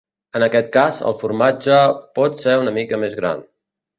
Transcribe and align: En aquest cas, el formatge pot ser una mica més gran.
En 0.37 0.45
aquest 0.45 0.69
cas, 0.77 1.01
el 1.09 1.15
formatge 1.19 1.77
pot 2.19 2.43
ser 2.45 2.57
una 2.63 2.75
mica 2.81 3.01
més 3.05 3.17
gran. 3.23 3.45